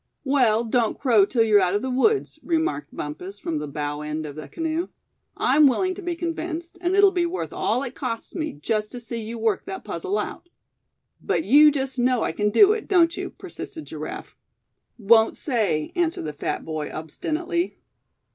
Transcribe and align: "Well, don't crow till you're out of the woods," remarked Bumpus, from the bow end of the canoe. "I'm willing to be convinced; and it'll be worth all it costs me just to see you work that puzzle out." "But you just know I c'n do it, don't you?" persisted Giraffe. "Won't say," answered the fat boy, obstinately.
"Well, 0.23 0.63
don't 0.63 0.97
crow 0.97 1.27
till 1.27 1.43
you're 1.43 1.61
out 1.61 1.75
of 1.75 1.83
the 1.83 1.89
woods," 1.91 2.39
remarked 2.41 2.89
Bumpus, 2.95 3.37
from 3.37 3.59
the 3.59 3.67
bow 3.67 4.01
end 4.01 4.25
of 4.25 4.35
the 4.35 4.47
canoe. 4.49 4.87
"I'm 5.37 5.67
willing 5.67 5.93
to 5.93 6.01
be 6.01 6.15
convinced; 6.15 6.79
and 6.81 6.95
it'll 6.95 7.11
be 7.11 7.27
worth 7.27 7.53
all 7.53 7.83
it 7.83 7.93
costs 7.93 8.33
me 8.33 8.53
just 8.53 8.91
to 8.93 8.99
see 8.99 9.21
you 9.21 9.37
work 9.37 9.65
that 9.65 9.83
puzzle 9.83 10.17
out." 10.17 10.49
"But 11.21 11.43
you 11.43 11.69
just 11.69 11.99
know 11.99 12.23
I 12.23 12.31
c'n 12.31 12.49
do 12.49 12.71
it, 12.71 12.87
don't 12.87 13.15
you?" 13.15 13.29
persisted 13.29 13.85
Giraffe. 13.85 14.35
"Won't 14.97 15.37
say," 15.37 15.91
answered 15.95 16.25
the 16.25 16.33
fat 16.33 16.65
boy, 16.65 16.89
obstinately. 16.91 17.77